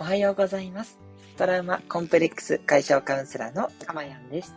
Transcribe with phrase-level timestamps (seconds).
[0.00, 0.98] おはようございます。
[1.36, 4.56] トラウマコンプレックス解消カウンセラーのかまやんです。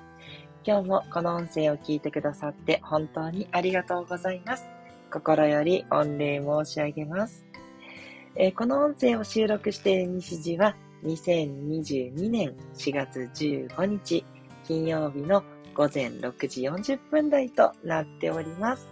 [0.65, 4.63] 今日もこの音声を聞いてくださって本当にありがとうございます。
[5.11, 7.45] 心より御礼申し上げます。
[8.37, 14.23] えー、この音声を収録している日時は2022年4月15日
[14.65, 15.43] 金曜日の
[15.75, 18.87] 午前6時40分台となっております。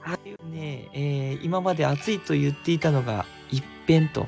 [0.00, 0.50] はい。
[0.50, 4.26] ねえー、今まで暑いと言っていたのが一変と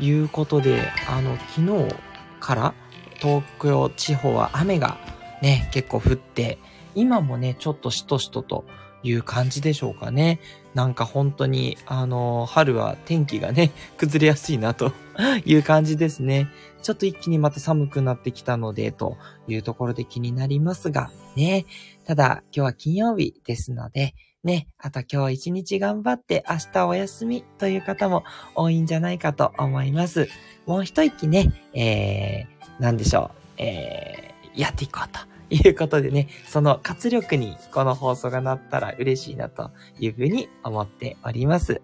[0.00, 1.94] いうことで、あの、昨日
[2.40, 2.74] から
[3.16, 4.98] 東京地方は雨が
[5.42, 6.58] ね、結構降って、
[6.94, 8.64] 今もね、ちょっとしとしとと
[9.02, 10.40] いう感じでしょうかね。
[10.74, 14.92] なんか本当に、あの、春は天気がね、崩れやすいなと
[15.44, 16.48] いう感じですね。
[16.82, 21.66] ちょっと一気にまた寒くなってきたので、というところで気になりますが、ね。
[22.04, 28.24] ただ、今日は金曜日ですので、ね、あと今日一日頑張って明日お休みという方も
[28.54, 30.28] 多いんじゃないかと思います。
[30.66, 35.20] もう一息ね、えー、なんでしょう、えー、やっていこうと。
[35.50, 41.80] いうことでね、その活力にこの放送がなったら嬉しいなというふうに思っております。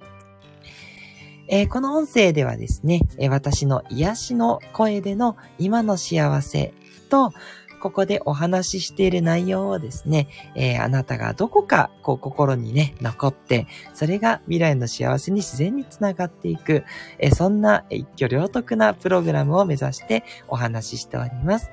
[1.49, 6.75] えー、この音声ではですね、私の癒しの声での今の幸せ
[7.09, 7.33] と、
[7.85, 16.85] ここでお話ししている内容をですね、えー、あなたがどこかこう心にね、残って、それが未来の幸せに自然につながっていく、
[17.19, 21.73] えー、そんな一挙両得なプログラムを目指してお話ししております。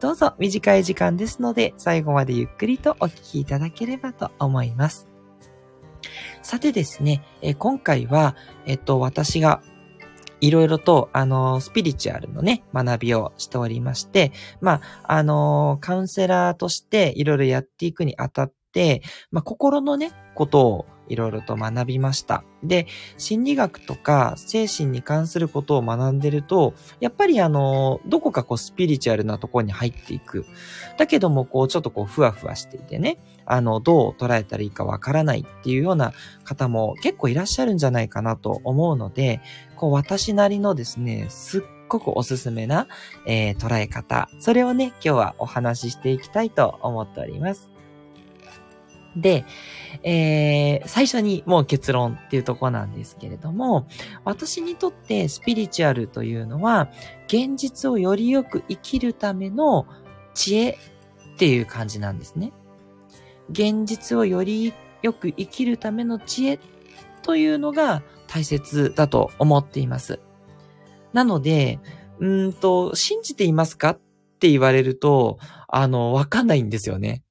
[0.00, 5.06] どうぞ短い時間ですので、最後までゆっくりとお聞きいただければと思います。
[6.42, 8.34] さてですね、え今回は、
[8.66, 9.62] えっと、私が
[10.44, 22.44] いろいろと、あの、スピリチュアルのね、学びをしておりまして、まあ、あの、カウンセラーとしていろいろやっていくにあたって、まあ、心のね、ことをいろいろと学びました。
[22.62, 22.86] で、
[23.18, 30.46] 心理学とか精神に関することを学んでると、やっぱりあの、どこかこうスピリチュアルなところに入っていく。
[30.98, 36.12] だけども、こう、ちょっとこう、ふわふわしていてね、あの、どう捉えたらいいかわからないっていうような
[36.44, 39.40] 方も結構いらっしゃるんじゃないかなと思うので、
[39.76, 42.88] こう、私なりのですね、すっごくおすすめな、
[43.26, 44.28] えー、捉え方。
[44.38, 47.73] それをね、今日はお話ししていきたいと思っております。
[49.16, 49.44] で、
[50.02, 53.86] えー、最初にもう結論っていうとこなんですけれども、
[54.24, 56.90] 私にとってスピリチュアルというのは、
[57.26, 59.86] 現実をよりよく生きるための
[60.34, 60.78] 知恵
[61.34, 62.52] っていう感じなんですね。
[63.50, 64.72] 現実をより
[65.02, 66.60] よく生きるための知恵
[67.22, 70.20] というのが大切だと思っています。
[71.12, 71.78] なので、
[72.18, 73.98] うんと、信じていますかっ
[74.44, 75.38] って言われると、
[75.68, 77.22] あの、わかんないんですよね。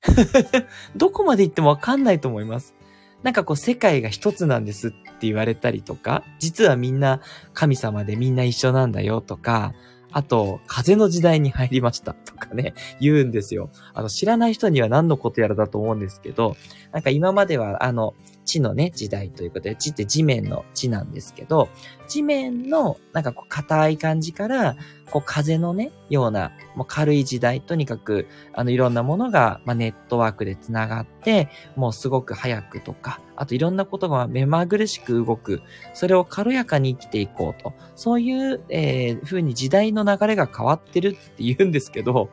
[0.97, 2.73] どこまで行ってもわかんないと思います。
[3.21, 7.21] なんかこう世界が一つなんですって言われたりとか、実はみんな
[7.53, 9.75] 神様でみんな一緒なんだよとか、
[10.11, 13.69] あと、風の時代に入りましたとかね、 言うんですよ。
[13.93, 16.55] あの、知らない人には何のことやらだと思うんですけど、
[16.91, 18.15] なんか今までは、あの、
[18.45, 21.69] 地のね、時代ということで、地って地面の地なんですけど、
[22.07, 24.75] 地面の、なんかこう、硬い感じから、
[25.11, 35.61] こう、風のね、ような、もう軽い時代、とにかく、あの、いろんなものが、まあ、ネットワークで繋がって、もうすごく早くとか、あといろんなことが目まぐるしく動く、
[35.93, 42.29] それを軽やかに生きていこうと、そういう、えー、風に時代の流れが変わってるって言うんですけど、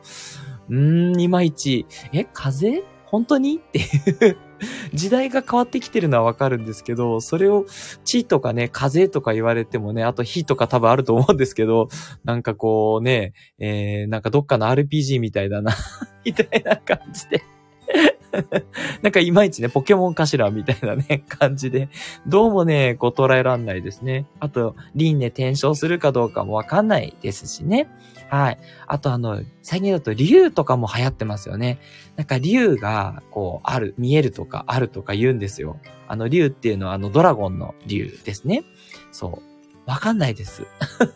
[0.69, 2.83] うーん、いまいち、え、風？
[3.05, 3.57] 本当に？
[3.57, 4.37] っていう。
[4.93, 7.65] 時代が変わってきてるのはわかるんですけど、それを
[8.03, 11.89] 地とかね、風とか言われてもね、あと火とか多分あると思うんですけど、
[12.23, 15.75] なんかこうね、えー、なんかどっかの RPG みたいだな
[16.25, 17.43] みたいな感じで。
[19.01, 21.89] なんかいまいちね、ポケモンかしらみたいなね、 感じで、
[22.27, 24.25] どうもね、こう捉えらんないですね。
[24.39, 27.87] あと、輪廻転生するかどうかもわかんないですしね。
[28.29, 28.57] はい。
[28.87, 31.79] あとあの、最近だと竜とかも流行ってますよね。
[32.15, 35.77] なんか竜が、こう、ある、見えるとかあるとか言うんですよ。
[36.07, 38.63] あの竜っていうのはあのドラゴンの竜ですね。
[39.11, 39.50] そう。
[39.85, 40.67] わかんないです。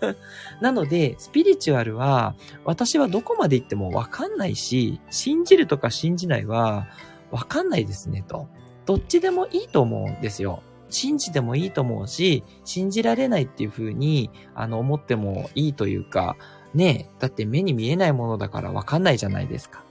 [0.61, 6.87] なので、スピリチュアルは、私はどこまで行ってもわかんないし、信じるとか信じないは、
[7.31, 8.47] わかんないですね、と。
[8.85, 10.61] どっちでもいいと思うんですよ。
[10.89, 16.37] 信じてもいいと思うし、信じられないっていう風に、あの、思ってもいいというか、
[16.73, 19.83] ねえだって目に見えないものだからわかんないじゃないですか。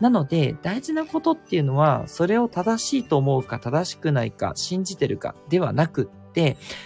[0.00, 6.21] なので、大事なことっていうのは、それを正しいと思うか正しくないか、信じてるかではなくっ、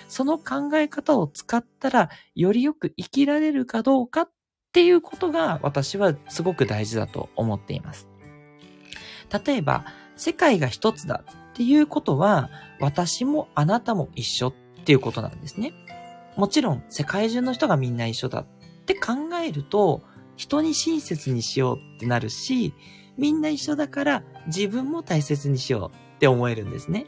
[0.09, 4.31] その考え方を使ったら、よりよく生きられるかどうかっ
[4.73, 8.09] ていうことが、私はすごく大事だと思っています。
[9.45, 9.85] 例えば、
[10.17, 12.51] 世界が一つだっていうことは、
[12.81, 14.55] 私もあなたも一緒っ
[14.85, 15.73] ていうことなんですね。
[16.37, 18.47] もちろん世界中の人がみんな一緒だっ
[18.85, 19.13] て考
[19.43, 20.03] えると、
[20.37, 22.75] 人に親切にしようってなるし、
[23.17, 27.07] みんな一緒だから自分も大切にしようって思えるんですね。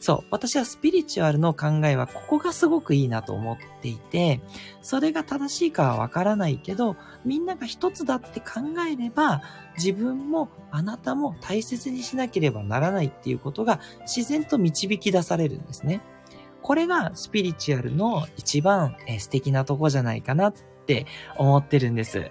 [0.00, 0.24] そう。
[0.30, 4.40] 私はスピリチュアルの考えはここがすごくいいなと思っていて、
[4.80, 8.60] それが正しいかはわからないけど、みんなが一つだって考
[8.90, 9.42] えれば、
[9.76, 16.00] 自分もあなたも大切にしなければならないっていうことが自然と導き出されるんですね。
[16.62, 20.54] これがスピリチュアルの一番素敵なとこじゃないかなっ
[20.86, 21.06] て
[21.36, 22.30] 思ってるんです。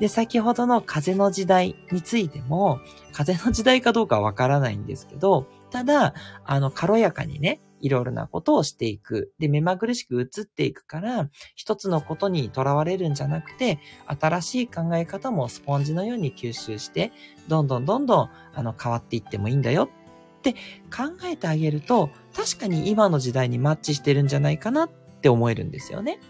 [0.00, 2.80] で、先ほどの風の時代についても、
[3.12, 9.32] 風の時代かどうかわからないんですけど、ただ、あの、軽やかにね、いろいろなことをしていく。
[9.40, 17.10] で、目まぐるしく移っていくから、一つのことにとらわれるんじゃなくて、新しい考え方もスポンジのように吸収して、
[17.48, 19.90] どんどんどんどん、あの、変わっていってもいいんだよ
[20.38, 24.90] って考えてあげると、確かに今の時代にマッチしてるんじゃないかなっ
[25.22, 26.20] て思えるんですよね。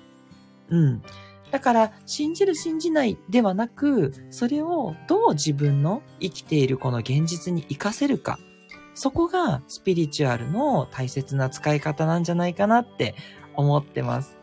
[0.70, 1.02] うん。
[1.50, 8.38] だから、信じる信じないではなく、それをどう自分の生きているこの現実に活かせるか。
[8.94, 13.14] そこがスピリチュアルの大切な使い方なんじゃないかなって
[13.54, 14.36] 思ってます。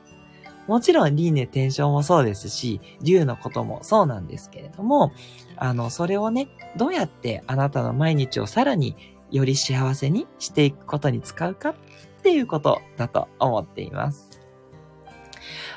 [0.67, 5.11] もちろん、輪廻転生もそうですし、竜のこともそうなんですけれども、
[5.57, 8.95] あの、それをね、どうやってあなたの毎日をさらに
[9.31, 11.75] より幸せにしていくことに使うかっ
[12.21, 14.40] ていうことだと思っています。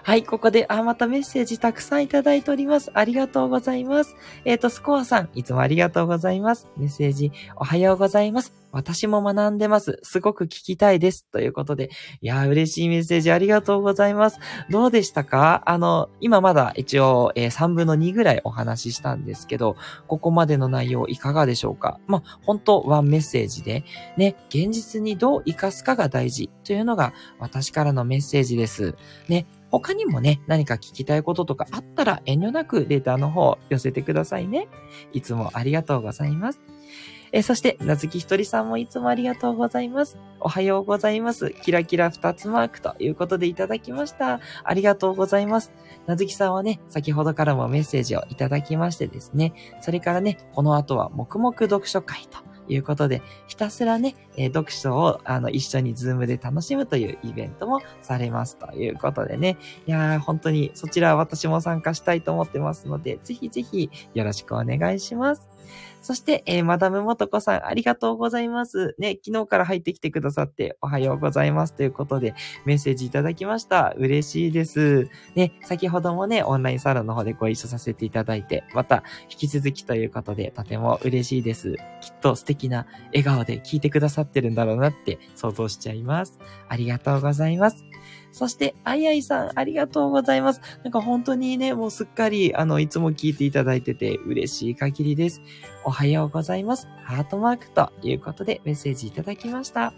[0.06, 2.90] はい、ここで、あ、またメッセージたくさんいただいております。
[2.92, 4.16] ありがとうございます。
[4.44, 6.68] えっ、ー、と、スコアさん、いつもありがとうございます。
[6.76, 8.52] メッセージ、おはようございます。
[8.70, 10.00] 私も学んでます。
[10.02, 11.24] すごく聞きたいです。
[11.30, 11.90] ということで。
[12.20, 14.40] いや嬉しいメッセージありがとうございます。
[14.68, 15.62] どうでしたか？
[15.66, 19.76] あの、今まだ一応、えー、3分の2ぐらいお話ししたんですけど、
[20.08, 22.00] ここまでの内容いかがでしょうか？
[22.08, 23.84] まあ、本当ワンメッセージで、
[24.16, 28.96] ね、現実にどう活かすかが大事というのが私からのメッセージです。
[29.28, 29.46] ね、
[29.80, 34.68] 他にもね、何か聞きたいこととかあったら遠慮なくレーターの方寄せてくださいね。
[35.12, 36.60] いつもありがとうございます。
[37.32, 40.16] えそして、なずきひとりさんもいつもありがとうございます。
[40.38, 41.50] おはようございます。
[41.50, 44.38] キラキラ二つマークということでいただきました。
[44.62, 45.72] ありがとうございます。
[46.06, 59.56] なずきさんはね、先ほどからもメッセージをいただきましてですね、それからね、この後は黙々読書会とということで、ひたすらね、えー、読書をあの一緒にズームで楽しむというイベントもされますということでね。
[59.86, 65.53] いやー、本当にそちら私も参加したいと思ってますので、ぜひぜひよろしくお願いします。
[66.00, 68.94] そして、えー、マダムもとこさん、ありがとうございます。
[68.98, 72.34] ね、昨日から入ってきてくださっておはようございますということで、
[72.64, 73.94] メッセージいただきました。
[73.96, 75.08] 嬉しいです。
[75.34, 81.76] ね、先ほどもね、オンラインサロンの方でご一緒させていただいて、また引き続きということで、とても嬉しいです。
[82.00, 86.38] きっと素敵な笑顔で聞いてくださってるんだろうなって想像しちゃいます。
[86.68, 87.84] ありがとうございます。
[88.34, 90.60] そして、あいあいさん、ありがとうございます。
[90.82, 95.40] なんか本当にね、もうすっかり、あの、いつも聞いていただいてて嬉しい限りです。
[95.84, 96.88] おはようございます。
[97.04, 99.94] ハートマークということでメッセージいただきました。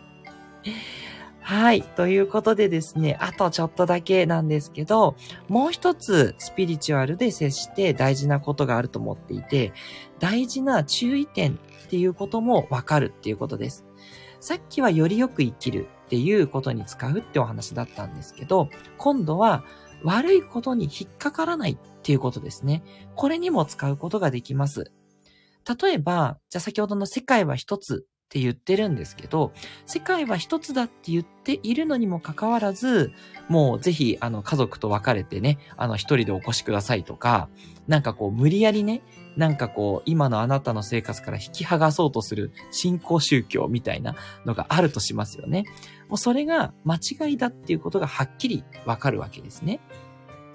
[1.40, 1.80] はい。
[1.80, 5.16] ということでですね、あとちょっとだけなんですけど、
[5.48, 9.72] もう一つスピリチュアルで接して大事なことがあると思っていて、
[10.18, 11.52] 大事な注意点
[11.86, 13.86] っていうこともわかるっていうことです。
[14.40, 19.64] さっきはよりよく生きるっていうことに使うってお話だったんですけど、今度は
[20.02, 22.82] 悪いことに引っかからないっていうことですね。
[23.16, 24.92] これにも使うことができます。
[25.80, 29.52] 例えば、じゃあ先ほどの世界は一つって言ってるんですけど、
[29.86, 33.12] 世界は一つだって言っているのにもかかわらず、
[33.48, 37.48] もうぜひ、あの、家族と別れてね、あの、一人でお越しくださいとか、
[37.86, 39.02] なんかこう、無理やりね、
[39.36, 45.64] なんかこう、今のあなたの生活から引き剥がそうとする信仰宗教みたいなのがあるとしますよね。
[46.08, 49.78] もうそれが間違いだっていうことがはっきりわかるわけですね。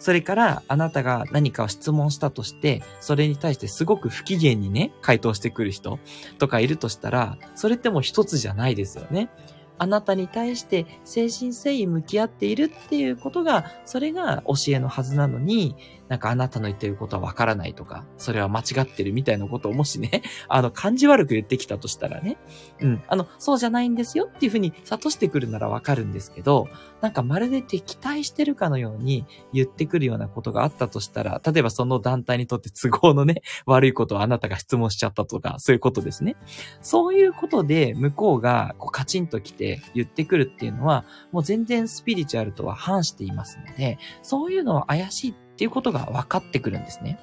[0.02, 6.00] それから、あなたが何かを質問したとして、それに対してすごく不機嫌にね、回答してくる人
[6.40, 9.30] とかいるとしたら、それってもう一つじゃないですよね。
[9.78, 15.76] あなたに対して誠心誠意向き合っているっていうことが、それが教えのはずなのに、
[16.12, 22.36] なんかあなたの言ってることはわからないとか、それは間違ってるみたいなことをもしね、 あの、感じ悪く言ってきたとしたらね、
[22.82, 26.68] うん、あの、そうじゃないんですよっていうふうに諭してくるならわかるんですけど、
[27.00, 36.36] なんかまるで敵対してるかのように言ってくるようなことがあったとしたら、例えばその団体にとって都合のね、 悪いことをあなたが質問しちゃったとか、そういうことですね。
[36.82, 47.20] そういうことで向こうがこうカチンと来て言ってくるっていうのは、もう全然スピリチュアルとは反していますので、そういうのは怪しいっていうことが分かってくるんですね。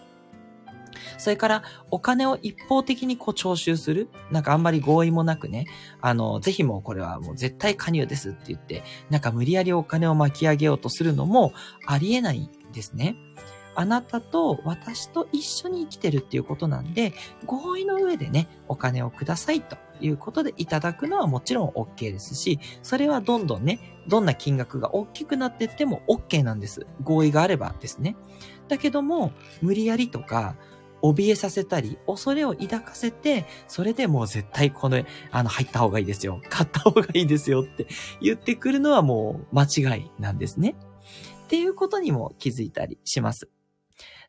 [1.16, 4.08] それからお金を一方的にこう徴収する。
[4.30, 5.66] なんかあんまり合意もなくね、
[6.00, 11.52] あの、ぜひもうこれはもう絶対加入ですって言って、なんか無理やりお金を巻き上げようとするのも
[11.84, 13.16] ありえないんですね。
[13.74, 17.14] あなたと私と一緒に生きてるっていうことなんで、
[17.44, 26.86] 合意の上でね、お金をくださいということでいただくのはもちろん OK ですし、それはどんどんね、どんな金額が大きくなっていっても OK なんです。
[27.02, 28.16] 合意があればですね。
[28.68, 30.56] だけども、無理やりとか、
[31.02, 36.40] 怯えさせたり、恐れを抱かせて、それでもう絶対この、あの、入った方がいいですよ。
[36.48, 37.86] 買った方がいいですよって
[38.20, 40.74] 言ってくるのはもう間違いなんですね。
[41.44, 43.48] っていうことにも気づいたりします。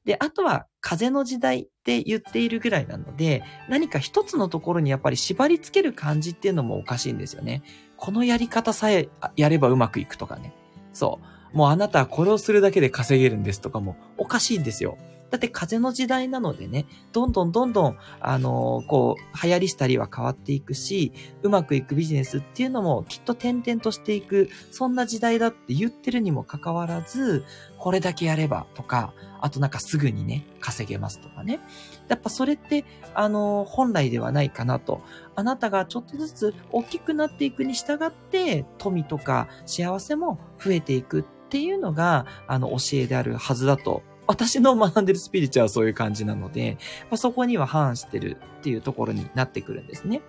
[0.09, 7.61] で、あとは風の時代って言っているぐらいなので、何か一つのところにやっぱり縛り付ける感じっていうのもおかしいんですよね。
[7.95, 10.51] このやり方さえやればうまくいくとかね。
[10.93, 11.19] そ
[11.53, 11.55] う。
[11.55, 14.97] もうあなたはこれをするだけで稼げるんですとかもおかしいんですよ。
[15.29, 27.45] だって風の時代なのでね、どんどんどんどん、あのー、こう、流行りしたりは変わっていくし、うまくいくビジネスっていうのもきっと点々としていく、そんな時代だって言ってるにもかかわらず、
[27.77, 31.59] これだけやればとか、あとなんかすぐにね、稼げますとかね。
[32.07, 32.83] やっぱそれって、
[33.13, 35.01] あのー、本来ではないかなと。
[35.35, 46.77] あなたがちょっとずつ大きくなっていくに従って、富とか幸せも増えていくっていうのが、あの、教えであるはずだと私の学んでるスピリチュアはそういう感じなので、
[47.09, 50.21] まあ、そこには反してるっていうところになってくるんですね。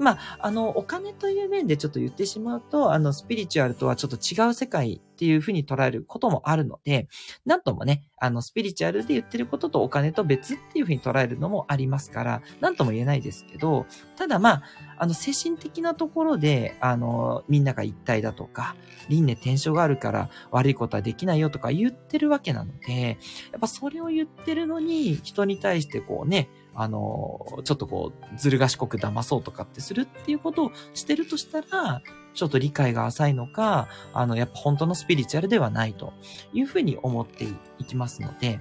[0.00, 7.06] まあ、あの、お金という面でちょっと言ってしまうと、あの、スピリチュアルとはちょっと違う世界っていうふうに捉えることもあるので、
[7.44, 13.84] なんともね、あの、スピリチュアルで言ってることとお金と別っていうふうに捉えるのもありますから、なんとも言えないですけど、
[14.16, 14.62] ただまあ、
[14.96, 18.76] あの、精神的なところで、あの、みんなが一体だとか、
[19.10, 23.18] 輪廻転生があるから悪いことはできないよとか言ってるわけなので、
[23.52, 36.12] やっぱそれを言ってるのに、人に対してこうね、あの、ちょっとこう、ずる賢く騙そうとかってするっていうことをしてるとしたら、ちょっと理解が浅いのか、あの、やっぱ本当のスピリチュアルではないと
[36.52, 37.44] いうふうに思って
[37.78, 38.60] いきますので、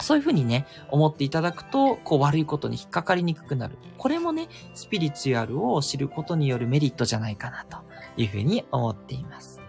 [0.00, 3.76] そういうふうにね、思っていただくと、こう悪いことに引っかかりにくくなる。
[3.98, 7.78] これもね、スピリチュアルを知ることによるメリットじゃないかなと
[8.16, 9.60] いうふうに思っています。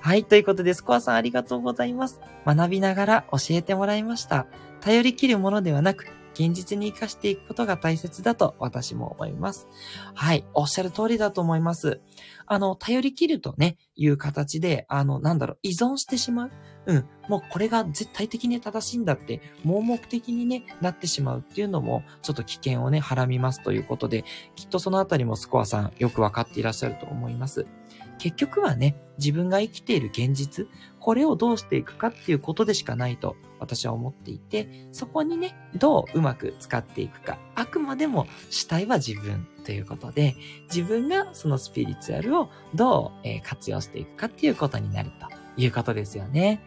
[0.00, 0.24] はい。
[0.24, 2.20] ということで、スコアさんありがとうございます。
[2.46, 4.46] 学びながら教えてもらいました。
[4.88, 9.68] 頼り切るものではなく、現実に活かしていくことが大切だと私も思います。
[10.14, 10.46] はい。
[10.54, 12.00] おっしゃる通りだと思います。
[12.46, 16.50] あの、頼り切るとね、いう形で、あの、なんだろう、依存してしまう。
[16.86, 17.04] うん。
[17.28, 24.24] もうこれが絶対的に正しいんだって、盲目的にね、なってしまうっていうのも、ちょっと危険をね、はらみますということで、
[24.56, 27.66] きっとそのあたりもスコアさんよくわかっていらっしゃると思います。
[28.18, 30.68] 結局はね、自分が生きている現実、
[31.00, 37.38] これをどうしていくかっていうことでしかないと私は思っていて、そこにね、どううまく使っていくか。
[37.54, 40.36] あくまでも主体は自分ということで、
[40.72, 45.26] 自分がそのスピリチュアルをどう、え活用していくかっていうことになると
[45.60, 46.60] いうことですよね。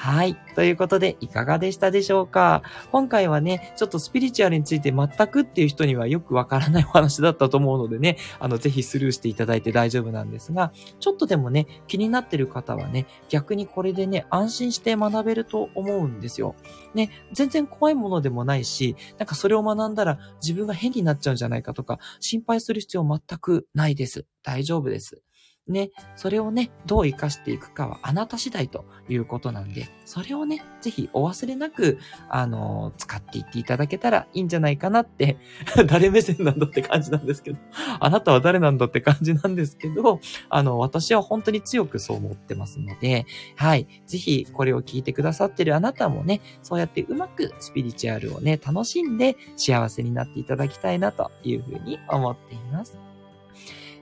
[0.00, 0.36] はい。
[0.54, 2.62] ということで、いかがでしたでしょうか？
[2.92, 16.54] 今回はね、ちょっとスピリチュアルについて全くっていう人にはよくわからないお話だったと思うのでね、あの、ぜひスルーしていただいて大丈夫なんですが、ちょっとでもね、気になってる方はね、逆にこれでね、安心して学べると思うんですよ。
[16.94, 24.26] ね、全然怖いものでもないし、なんかそれを学んだら自分が変になっちゃうんじゃないかとか、心配する必要全くないです。
[24.44, 25.22] 大丈夫です。
[25.68, 31.98] ね、それをね、どう活かしていくかはあなた次第ということなんで、それをね、ぜひお忘れなく、
[32.28, 35.36] あのー、使っていっていただけたらいいんじゃないかなって、
[35.86, 37.58] 誰目線なんだって感じなんですけど、
[38.00, 53.07] あなたは誰なんだって感じなんですけど、あの、私は本当に強くそう思ってますので、はい、ぜひこれを聞いてくださってるあなたもね、そうやってうまくスピリチュアルをね、楽しんで幸せになっていただきたいなというふうに思っています。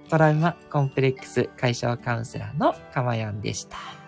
[0.09, 4.06] トラウマコンプレックス解消カウンセラーのかまやんでした。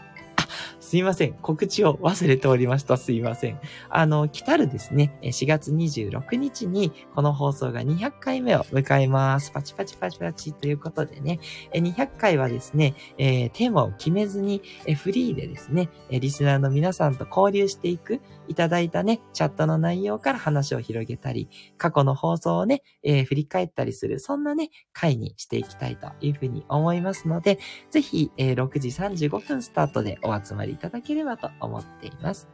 [0.88, 1.35] すいません。
[1.35, 2.97] 告知を忘れておりました。
[2.97, 3.61] すいません。
[3.90, 9.50] あの、来たるですね、4月26日にこの放送が200回目を迎えます。
[9.50, 11.40] パチパチパチパチということでね、
[11.75, 14.62] 200回はですね、えー、テーマを決めずに、
[14.97, 27.59] フリーでですね、リスナーの皆さんと交流していく、いただいたね、チャットの内容から話を広げたり、過去の放送をね、えー、振り返ったりする、そんなね、回にしていきたいというふうに思いますので、
[27.90, 32.49] ぜひ、えー、6時35分スタートでお集まりいただければと思っています。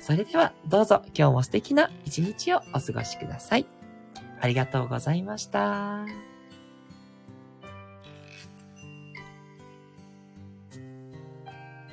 [0.00, 3.66] それではどうぞ今日も素敵な一日をお過ごしください。
[4.40, 6.29] ありがとうございました。